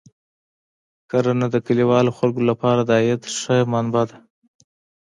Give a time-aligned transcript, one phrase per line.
[1.09, 4.17] کرنه د کلیوالو خلکو لپاره د عاید ښه منبع ده.